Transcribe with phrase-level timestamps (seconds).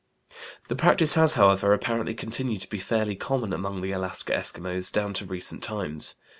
[0.67, 5.13] The practice has, however, apparently continued to be fairly common among the Alaska Eskimos down
[5.13, 6.15] to recent times.